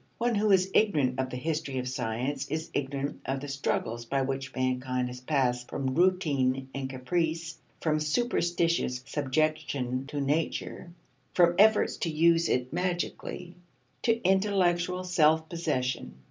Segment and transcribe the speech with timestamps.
[0.17, 4.23] One who is ignorant of the history of science is ignorant of the struggles by
[4.23, 10.91] which mankind has passed from routine and caprice, from superstitious subjection to nature,
[11.35, 13.53] from efforts to use it magically,
[14.01, 16.15] to intellectual self possession.